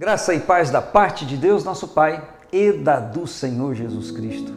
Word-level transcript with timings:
Graça 0.00 0.32
e 0.32 0.40
paz 0.40 0.70
da 0.70 0.80
parte 0.80 1.26
de 1.26 1.36
Deus, 1.36 1.62
nosso 1.62 1.86
Pai, 1.88 2.26
e 2.50 2.72
da 2.72 2.98
do 2.98 3.26
Senhor 3.26 3.74
Jesus 3.74 4.10
Cristo. 4.10 4.50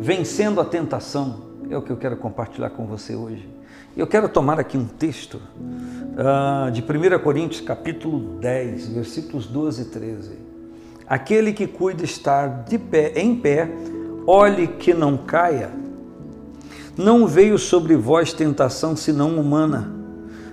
Vencendo 0.00 0.62
a 0.62 0.64
tentação 0.64 1.42
é 1.68 1.76
o 1.76 1.82
que 1.82 1.90
eu 1.90 1.96
quero 1.98 2.16
compartilhar 2.16 2.70
com 2.70 2.86
você 2.86 3.14
hoje. 3.14 3.46
Eu 3.94 4.06
quero 4.06 4.30
tomar 4.30 4.58
aqui 4.58 4.78
um 4.78 4.86
texto 4.86 5.34
uh, 5.34 6.70
de 6.70 6.80
1 6.80 7.18
Coríntios, 7.22 7.60
capítulo 7.60 8.38
10, 8.40 8.88
versículos 8.88 9.46
12 9.46 9.82
e 9.82 9.84
13. 9.84 10.38
Aquele 11.06 11.52
que 11.52 11.66
cuida 11.66 12.02
estar 12.02 12.64
de 12.64 12.78
pé, 12.78 13.12
em 13.14 13.36
pé, 13.36 13.68
olhe 14.26 14.68
que 14.68 14.94
não 14.94 15.18
caia. 15.18 15.70
Não 16.96 17.26
veio 17.26 17.58
sobre 17.58 17.94
vós 17.94 18.32
tentação 18.32 18.96
senão 18.96 19.38
humana, 19.38 19.92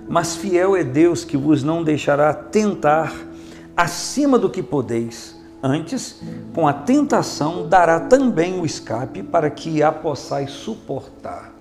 mas 0.06 0.36
fiel 0.36 0.76
é 0.76 0.84
Deus 0.84 1.24
que 1.24 1.38
vos 1.38 1.62
não 1.62 1.82
deixará 1.82 2.34
tentar 2.34 3.29
acima 3.76 4.38
do 4.38 4.50
que 4.50 4.62
podeis. 4.62 5.38
Antes, 5.62 6.20
com 6.54 6.66
a 6.66 6.72
tentação, 6.72 7.68
dará 7.68 8.00
também 8.00 8.58
o 8.58 8.64
escape 8.64 9.22
para 9.22 9.50
que 9.50 9.82
a 9.82 9.92
possais 9.92 10.50
suportar. 10.50 11.52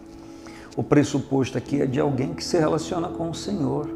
O 0.78 0.84
pressuposto 0.84 1.58
aqui 1.58 1.82
é 1.82 1.86
de 1.86 2.00
alguém 2.00 2.34
que 2.34 2.44
se 2.44 2.58
relaciona 2.58 3.10
com 3.10 3.30
o 3.30 3.36
Senhor. 3.36 3.90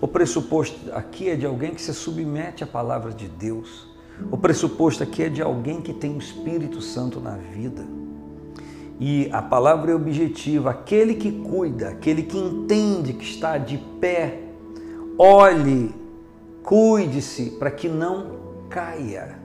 O 0.00 0.08
pressuposto 0.08 0.76
aqui 0.92 1.28
é 1.28 1.36
de 1.36 1.46
alguém 1.46 1.72
que 1.72 1.80
se 1.80 1.94
submete 1.94 2.64
à 2.64 2.66
palavra 2.66 3.12
de 3.12 3.28
Deus. 3.28 3.86
O 4.30 4.36
pressuposto 4.36 5.04
aqui 5.04 5.22
é 5.22 5.28
de 5.28 5.40
alguém 5.40 5.80
que 5.80 5.92
tem 5.92 6.14
o 6.14 6.18
Espírito 6.18 6.80
Santo 6.80 7.20
na 7.20 7.36
vida. 7.36 7.84
E 8.98 9.28
a 9.32 9.40
palavra 9.40 9.92
é 9.92 9.94
objetiva: 9.94 10.70
aquele 10.70 11.14
que 11.14 11.30
cuida, 11.30 11.90
aquele 11.90 12.24
que 12.24 12.36
entende 12.36 13.12
que 13.12 13.24
está 13.24 13.56
de 13.56 13.78
pé, 14.00 14.40
olhe 15.16 15.94
Cuide-se 16.68 17.52
para 17.52 17.70
que 17.70 17.88
não 17.88 18.26
caia. 18.68 19.38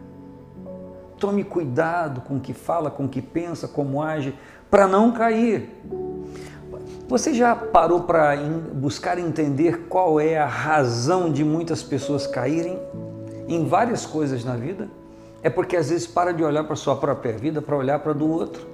Tome 1.17 1.45
cuidado 1.45 2.19
com 2.19 2.35
o 2.35 2.39
que 2.41 2.53
fala, 2.53 2.91
com 2.91 3.05
o 3.05 3.07
que 3.07 3.21
pensa, 3.21 3.66
como 3.66 4.02
age, 4.02 4.38
para 4.69 4.89
não 4.89 5.13
cair. 5.13 5.69
Você 7.07 7.33
já 7.33 7.55
parou 7.55 8.01
para 8.01 8.35
buscar 8.73 9.17
entender 9.17 9.88
qual 9.88 10.19
é 10.19 10.38
a 10.38 10.45
razão 10.45 11.31
de 11.31 11.45
muitas 11.45 11.81
pessoas 11.81 12.27
caírem 12.27 12.77
em 13.47 13.66
várias 13.69 14.05
coisas 14.05 14.44
na 14.44 14.57
vida? 14.57 14.89
É 15.41 15.49
porque 15.49 15.77
às 15.77 15.91
vezes 15.91 16.05
para 16.05 16.33
de 16.33 16.44
olhar 16.44 16.66
para 16.66 16.75
sua 16.75 16.97
própria 16.97 17.38
vida 17.38 17.61
para 17.61 17.77
olhar 17.77 17.99
para 17.99 18.11
do 18.11 18.29
outro. 18.29 18.67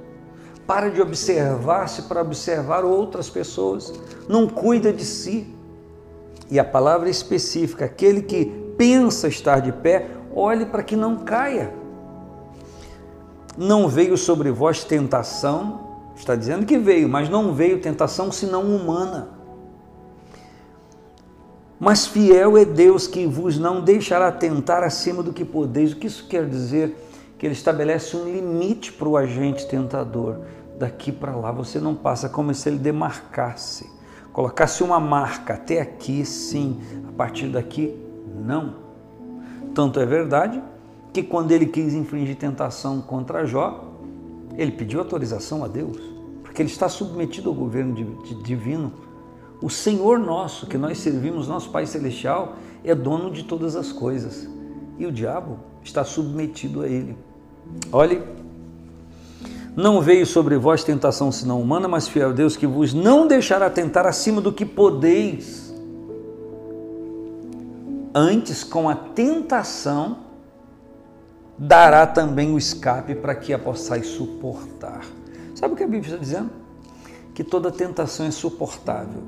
Para 0.66 0.90
de 0.90 1.00
observar-se 1.00 2.02
para 2.02 2.22
observar 2.22 2.84
outras 2.84 3.30
pessoas. 3.30 3.94
Não 4.28 4.48
cuida 4.48 4.92
de 4.92 5.06
si. 5.06 5.59
E 6.50 6.60
a 6.60 6.64
palavra 6.64 7.10
específica, 7.10 7.86
aquele 7.86 8.24
que 8.24 8.46
pensa 8.78 9.28
estar 9.28 9.60
de 9.60 9.72
pé, 9.72 10.10
olhe 10.34 10.66
para 10.66 10.82
que 10.82 10.96
não 10.96 11.18
caia. 11.18 11.74
Não 13.56 13.88
veio 13.88 14.18
sobre 14.18 14.50
vós 14.50 14.84
tentação, 14.84 16.12
está 16.16 16.36
dizendo 16.36 16.66
que 16.66 16.78
veio, 16.78 17.08
mas 17.08 17.30
não 17.30 17.54
veio 17.54 17.80
tentação 17.80 18.32
senão 18.32 18.64
humana. 18.64 19.30
Mas 21.80 22.08
fiel 22.08 22.58
é 22.58 22.66
Deus 22.66 23.06
que 23.06 23.26
vos 23.28 23.58
não 23.58 23.82
deixará 23.82 24.32
tentar 24.32 24.84
acima 24.84 25.22
do 25.22 25.32
que 25.32 25.46
podeis. 25.46 25.94
O 25.94 25.98
que 25.98 26.08
isso 26.08 26.28
quer 26.28 26.48
dizer? 26.48 26.96
Que 27.38 27.46
ele 27.46 27.54
estabelece 27.54 28.18
um 28.18 28.26
limite 28.26 28.92
para 28.92 29.08
o 29.08 29.16
agente 29.16 29.68
tentador. 29.68 30.40
Daqui 30.78 31.12
para 31.12 31.36
lá 31.36 31.52
você 31.52 31.80
não 31.80 31.96
passa, 31.96 32.28
como 32.28 32.54
se 32.54 32.68
ele 32.68 32.80
demarcasse 32.80 33.99
colocasse 34.34 34.84
uma 34.84 35.00
marca 35.00 35.56
até 35.56 35.82
aqui, 35.82 36.26
sim, 36.26 36.80
a 37.08 37.12
partir 37.12 37.48
daqui, 37.48 37.96
não. 38.46 38.76
Tanto 39.74 40.00
é 40.00 40.06
verdade 40.06 40.62
que 41.14 41.24
quando 41.24 41.52
ele 41.52 41.66
quis 41.66 41.94
infringir 41.94 42.36
tentação 42.36 43.02
contra 43.02 43.46
Jó, 43.46 43.86
ele 44.58 44.72
pediu 44.72 45.00
autorização 45.00 45.64
a 45.64 45.68
Deus, 45.68 45.98
porque 46.44 46.62
ele 46.62 46.70
está 46.70 46.90
submetido 46.90 47.50
ao 47.50 47.56
governo 47.56 47.96
divino. 48.44 48.92
O 49.62 49.70
Senhor 49.70 50.20
nosso, 50.20 50.68
que 50.68 50.78
nós 50.78 50.98
servimos, 51.00 51.48
nosso 51.48 51.70
Pai 51.70 51.86
Celestial, 51.86 52.56
é 52.84 52.96
dono 52.96 53.32
de 53.32 53.44
todas 53.44 53.76
as 53.76 53.92
coisas 53.92 54.48
e 54.98 55.06
o 55.06 55.12
diabo 55.12 55.60
está 55.84 56.04
submetido 56.04 56.82
a 56.82 56.88
ele. 56.88 57.18
Olhe 57.92 58.22
não 59.76 60.02
veio 60.02 60.26
sobre 60.26 60.58
vós 60.58 60.84
tentação 60.84 61.32
senão 61.32 61.62
humana, 61.62 61.88
mas 61.88 62.08
fiel 62.08 62.34
Deus 62.34 62.58
que 62.58 62.68
vos 62.68 62.94
não 62.94 63.28
deixará 63.28 63.70
tentar 63.70 64.06
acima 64.06 64.42
do 64.42 64.52
que 64.52 64.66
podeis. 64.66 65.74
Antes, 68.14 68.64
com 68.64 68.90
a 68.90 68.96
tentação, 68.96 70.18
dará 71.58 72.08
também 72.08 72.54
o 72.54 72.58
escape 72.58 73.14
para 73.16 73.36
que 73.36 73.54
a 73.54 73.60
possais 73.60 74.08
suportar. 74.08 75.02
Sabe 75.54 75.74
o 75.74 75.78
que 75.78 75.84
a 75.84 75.88
Bíblia 75.88 76.14
está 76.14 76.18
dizendo? 76.18 76.50
Que 77.36 77.44
toda 77.44 77.72
tentação 77.72 78.26
é 78.26 78.32
suportável, 78.32 79.24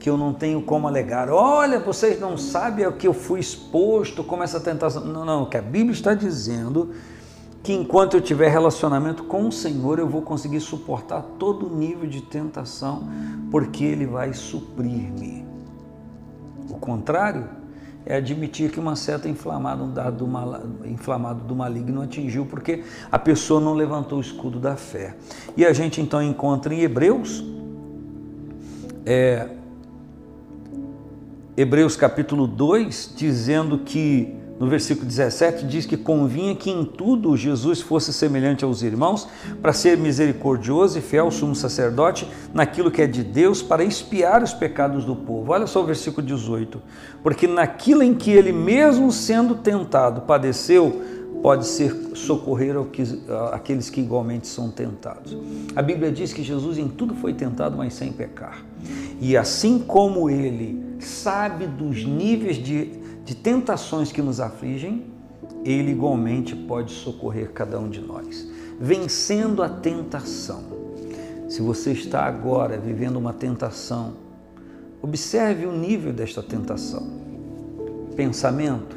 que 0.00 0.10
eu 0.10 0.16
não 0.16 0.34
tenho 0.34 0.62
como 0.62 0.88
alegar. 0.88 1.30
Olha, 1.30 1.78
vocês 1.78 2.18
não 2.18 2.36
sabem 2.36 2.86
o 2.86 2.92
que 2.92 3.06
eu 3.06 3.14
fui 3.14 3.38
exposto, 3.38 4.24
como 4.24 4.42
essa 4.42 4.58
tentação. 4.58 5.04
Não, 5.04 5.24
não, 5.24 5.42
o 5.44 5.46
que 5.46 5.56
a 5.56 5.62
Bíblia 5.62 5.92
está 5.92 6.14
dizendo 6.14 6.90
que 7.62 7.72
enquanto 7.72 8.14
eu 8.14 8.20
tiver 8.20 8.48
relacionamento 8.48 9.22
com 9.24 9.46
o 9.46 9.52
Senhor, 9.52 9.98
eu 9.98 10.08
vou 10.08 10.22
conseguir 10.22 10.60
suportar 10.60 11.22
todo 11.38 11.70
nível 11.70 12.08
de 12.08 12.20
tentação, 12.20 13.08
porque 13.50 13.84
Ele 13.84 14.04
vai 14.04 14.34
suprir-me. 14.34 15.46
O 16.68 16.74
contrário 16.74 17.48
é 18.04 18.16
admitir 18.16 18.72
que 18.72 18.80
uma 18.80 18.96
seta 18.96 19.28
inflamada, 19.28 19.82
um 19.84 19.92
dado 19.92 20.28
inflamado 20.86 21.44
do 21.44 21.54
maligno 21.54 22.02
atingiu, 22.02 22.44
porque 22.46 22.82
a 23.10 23.18
pessoa 23.18 23.60
não 23.60 23.74
levantou 23.74 24.18
o 24.18 24.20
escudo 24.20 24.58
da 24.58 24.74
fé. 24.74 25.14
E 25.56 25.64
a 25.64 25.72
gente 25.72 26.00
então 26.00 26.20
encontra 26.20 26.74
em 26.74 26.80
Hebreus, 26.80 27.44
é, 29.06 29.48
Hebreus 31.56 31.94
capítulo 31.94 32.48
2, 32.48 33.14
dizendo 33.16 33.78
que 33.78 34.41
no 34.62 34.68
versículo 34.68 35.08
17, 35.08 35.66
diz 35.66 35.86
que 35.86 35.96
convinha 35.96 36.54
que 36.54 36.70
em 36.70 36.84
tudo 36.84 37.36
Jesus 37.36 37.80
fosse 37.80 38.12
semelhante 38.12 38.64
aos 38.64 38.80
irmãos, 38.80 39.26
para 39.60 39.72
ser 39.72 39.98
misericordioso 39.98 40.96
e 40.96 41.02
fiel 41.02 41.32
sumo 41.32 41.52
sacerdote 41.52 42.28
naquilo 42.54 42.88
que 42.88 43.02
é 43.02 43.08
de 43.08 43.24
Deus, 43.24 43.60
para 43.60 43.82
expiar 43.82 44.40
os 44.40 44.54
pecados 44.54 45.04
do 45.04 45.16
povo. 45.16 45.50
Olha 45.50 45.66
só 45.66 45.82
o 45.82 45.84
versículo 45.84 46.24
18. 46.24 46.80
Porque 47.24 47.48
naquilo 47.48 48.04
em 48.04 48.14
que 48.14 48.30
ele, 48.30 48.52
mesmo 48.52 49.10
sendo 49.10 49.56
tentado, 49.56 50.20
padeceu, 50.20 51.02
pode 51.42 51.66
ser 51.66 51.92
socorrer 52.14 52.76
aqueles 53.52 53.90
que 53.90 54.00
igualmente 54.00 54.46
são 54.46 54.70
tentados. 54.70 55.36
A 55.74 55.82
Bíblia 55.82 56.12
diz 56.12 56.32
que 56.32 56.44
Jesus 56.44 56.78
em 56.78 56.86
tudo 56.86 57.16
foi 57.16 57.34
tentado, 57.34 57.76
mas 57.76 57.94
sem 57.94 58.12
pecar. 58.12 58.64
E 59.20 59.36
assim 59.36 59.80
como 59.80 60.30
ele 60.30 60.80
sabe 61.00 61.66
dos 61.66 62.04
níveis 62.04 62.58
de 62.58 63.01
de 63.32 63.36
tentações 63.36 64.12
que 64.12 64.20
nos 64.20 64.40
afligem, 64.40 65.06
Ele 65.64 65.92
igualmente 65.92 66.54
pode 66.54 66.92
socorrer 66.92 67.50
cada 67.50 67.80
um 67.80 67.88
de 67.88 67.98
nós, 67.98 68.46
vencendo 68.78 69.62
a 69.62 69.70
tentação. 69.70 70.62
Se 71.48 71.62
você 71.62 71.92
está 71.92 72.24
agora 72.24 72.76
vivendo 72.76 73.16
uma 73.16 73.32
tentação, 73.32 74.12
observe 75.00 75.64
o 75.64 75.72
nível 75.72 76.12
desta 76.12 76.42
tentação. 76.42 77.06
Pensamento 78.14 78.96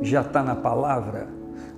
já 0.00 0.22
está 0.22 0.42
na 0.42 0.54
palavra, 0.54 1.28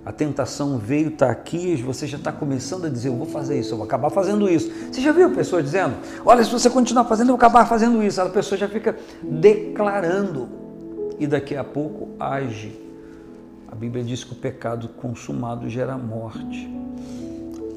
a 0.07 0.13
tentação 0.13 0.79
veio, 0.79 1.09
está 1.09 1.31
aqui, 1.31 1.75
você 1.83 2.07
já 2.07 2.17
está 2.17 2.31
começando 2.31 2.85
a 2.85 2.89
dizer, 2.89 3.09
eu 3.09 3.17
vou 3.17 3.27
fazer 3.27 3.59
isso, 3.59 3.73
eu 3.73 3.77
vou 3.77 3.87
acabar 3.87 4.11
fazendo 4.11 4.49
isso. 4.49 4.71
Você 4.93 5.01
já 5.01 5.11
viu 5.11 5.27
a 5.27 5.31
pessoa 5.31 5.61
dizendo, 5.61 5.97
olha, 6.25 6.45
se 6.45 6.53
você 6.53 6.71
continuar 6.71 7.07
fazendo, 7.07 7.31
eu 7.31 7.37
vou 7.37 7.45
acabar 7.45 7.67
fazendo 7.67 8.01
isso. 8.05 8.21
A 8.21 8.29
pessoa 8.29 8.57
já 8.57 8.69
fica 8.69 8.97
declarando 9.21 10.68
e 11.19 11.27
daqui 11.27 11.57
a 11.57 11.65
pouco 11.65 12.09
age. 12.19 12.81
A 13.71 13.75
Bíblia 13.75 14.03
diz 14.03 14.25
que 14.25 14.33
o 14.33 14.37
pecado 14.37 14.89
consumado 14.89 15.69
gera 15.69 15.97
morte. 15.99 16.69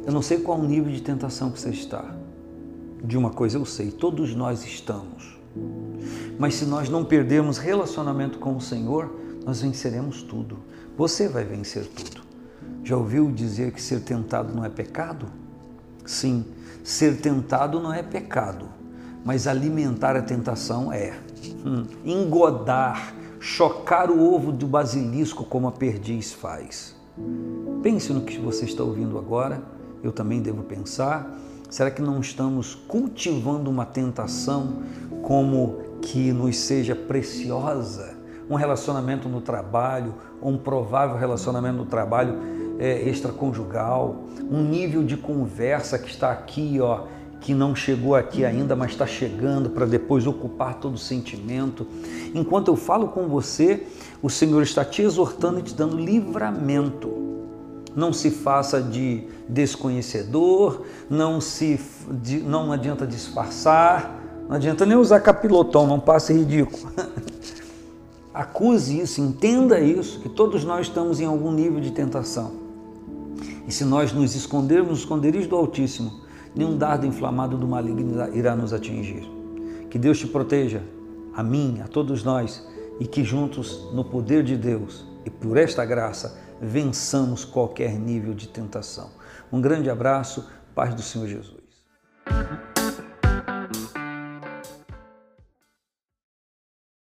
Eu 0.05 0.13
não 0.13 0.21
sei 0.21 0.39
qual 0.39 0.61
nível 0.61 0.91
de 0.91 1.01
tentação 1.01 1.51
que 1.51 1.59
você 1.59 1.69
está. 1.69 2.03
De 3.03 3.17
uma 3.17 3.31
coisa 3.31 3.57
eu 3.57 3.65
sei, 3.65 3.91
todos 3.91 4.33
nós 4.33 4.65
estamos. 4.65 5.39
Mas 6.39 6.55
se 6.55 6.65
nós 6.65 6.89
não 6.89 7.03
perdermos 7.03 7.57
relacionamento 7.57 8.39
com 8.39 8.55
o 8.55 8.61
Senhor, 8.61 9.13
nós 9.45 9.61
venceremos 9.61 10.23
tudo. 10.23 10.59
Você 10.97 11.27
vai 11.27 11.43
vencer 11.43 11.85
tudo. 11.85 12.21
Já 12.83 12.97
ouviu 12.97 13.31
dizer 13.31 13.71
que 13.71 13.81
ser 13.81 14.01
tentado 14.01 14.53
não 14.53 14.63
é 14.63 14.69
pecado? 14.69 15.27
Sim, 16.05 16.45
ser 16.83 17.17
tentado 17.17 17.79
não 17.79 17.93
é 17.93 18.01
pecado, 18.01 18.67
mas 19.23 19.45
alimentar 19.45 20.15
a 20.15 20.21
tentação 20.21 20.91
é. 20.91 21.13
Hum, 21.65 21.85
engodar 22.03 23.13
chocar 23.41 24.11
o 24.11 24.35
ovo 24.35 24.51
do 24.51 24.67
basilisco 24.67 25.43
como 25.43 25.67
a 25.67 25.71
perdiz 25.71 26.31
faz. 26.31 26.95
Pense 27.81 28.13
no 28.13 28.21
que 28.21 28.39
você 28.39 28.65
está 28.65 28.83
ouvindo 28.83 29.17
agora, 29.17 29.63
eu 30.03 30.11
também 30.11 30.39
devo 30.39 30.61
pensar. 30.61 31.35
Será 31.67 31.89
que 31.89 32.03
não 32.03 32.19
estamos 32.19 32.75
cultivando 32.75 33.67
uma 33.67 33.83
tentação 33.83 34.83
como 35.23 35.79
que 36.03 36.31
nos 36.31 36.55
seja 36.55 36.95
preciosa, 36.95 38.15
um 38.47 38.53
relacionamento 38.53 39.27
no 39.27 39.41
trabalho, 39.41 40.13
um 40.39 40.55
provável 40.55 41.17
relacionamento 41.17 41.77
no 41.77 41.85
trabalho 41.85 42.37
é, 42.77 43.09
extraconjugal, 43.09 44.23
um 44.51 44.61
nível 44.61 45.03
de 45.03 45.17
conversa 45.17 45.97
que 45.97 46.09
está 46.09 46.31
aqui, 46.31 46.79
ó, 46.79 47.05
que 47.41 47.55
não 47.55 47.75
chegou 47.75 48.15
aqui 48.15 48.45
ainda, 48.45 48.75
mas 48.75 48.91
está 48.91 49.07
chegando 49.07 49.71
para 49.71 49.85
depois 49.85 50.27
ocupar 50.27 50.75
todo 50.75 50.93
o 50.93 50.99
sentimento. 50.99 51.87
Enquanto 52.35 52.69
eu 52.69 52.75
falo 52.75 53.07
com 53.07 53.27
você, 53.27 53.87
o 54.21 54.29
Senhor 54.29 54.61
está 54.61 54.85
te 54.85 55.01
exortando 55.01 55.59
e 55.59 55.63
te 55.63 55.73
dando 55.73 55.97
livramento. 55.97 57.11
Não 57.95 58.13
se 58.13 58.29
faça 58.29 58.81
de 58.81 59.23
desconhecedor, 59.49 60.83
não 61.09 61.41
se 61.41 61.79
não 62.45 62.71
adianta 62.71 63.05
disfarçar, 63.05 64.21
não 64.47 64.55
adianta 64.55 64.85
nem 64.85 64.95
usar 64.95 65.19
capilotão, 65.19 65.87
não 65.87 65.99
passe 65.99 66.31
ridículo. 66.31 66.93
Acuse 68.33 69.01
isso, 69.01 69.19
entenda 69.19 69.79
isso, 69.79 70.19
que 70.19 70.29
todos 70.29 70.63
nós 70.63 70.87
estamos 70.87 71.19
em 71.19 71.25
algum 71.25 71.51
nível 71.51 71.81
de 71.81 71.91
tentação. 71.91 72.51
E 73.67 73.71
se 73.73 73.83
nós 73.83 74.13
nos 74.13 74.35
escondermos 74.35 74.91
nos 74.91 74.99
esconderijos 74.99 75.47
do 75.47 75.55
Altíssimo, 75.55 76.21
nenhum 76.55 76.77
dardo 76.77 77.05
inflamado 77.05 77.57
do 77.57 77.67
maligno 77.67 78.35
irá 78.35 78.55
nos 78.55 78.73
atingir. 78.73 79.29
Que 79.89 79.99
Deus 79.99 80.19
te 80.19 80.27
proteja, 80.27 80.83
a 81.33 81.43
mim, 81.43 81.81
a 81.83 81.87
todos 81.87 82.23
nós, 82.23 82.65
e 82.99 83.05
que 83.05 83.23
juntos, 83.23 83.89
no 83.93 84.03
poder 84.03 84.43
de 84.43 84.55
Deus 84.55 85.05
e 85.25 85.29
por 85.29 85.57
esta 85.57 85.83
graça, 85.85 86.37
vençamos 86.61 87.43
qualquer 87.43 87.97
nível 87.97 88.33
de 88.33 88.47
tentação. 88.47 89.09
Um 89.51 89.59
grande 89.59 89.89
abraço, 89.89 90.47
paz 90.75 90.93
do 90.93 91.01
Senhor 91.01 91.27
Jesus. 91.27 91.60